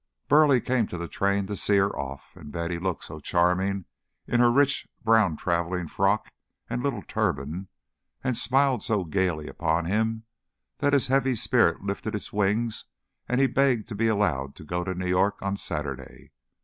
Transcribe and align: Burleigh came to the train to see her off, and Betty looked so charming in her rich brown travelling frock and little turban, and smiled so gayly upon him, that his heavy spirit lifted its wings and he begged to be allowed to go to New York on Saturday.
Burleigh 0.27 0.59
came 0.61 0.87
to 0.87 0.97
the 0.97 1.07
train 1.07 1.45
to 1.45 1.55
see 1.55 1.77
her 1.77 1.95
off, 1.95 2.35
and 2.35 2.51
Betty 2.51 2.79
looked 2.79 3.03
so 3.03 3.19
charming 3.19 3.85
in 4.25 4.39
her 4.39 4.51
rich 4.51 4.87
brown 5.03 5.37
travelling 5.37 5.85
frock 5.85 6.29
and 6.67 6.81
little 6.81 7.03
turban, 7.03 7.67
and 8.23 8.35
smiled 8.35 8.81
so 8.81 9.03
gayly 9.05 9.47
upon 9.47 9.85
him, 9.85 10.23
that 10.79 10.93
his 10.93 11.05
heavy 11.05 11.35
spirit 11.35 11.83
lifted 11.83 12.15
its 12.15 12.33
wings 12.33 12.85
and 13.29 13.39
he 13.39 13.45
begged 13.45 13.87
to 13.89 13.93
be 13.93 14.07
allowed 14.07 14.55
to 14.55 14.63
go 14.63 14.83
to 14.83 14.95
New 14.95 15.05
York 15.05 15.39
on 15.43 15.55
Saturday. 15.55 16.31